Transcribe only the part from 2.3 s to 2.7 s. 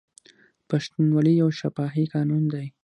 دی.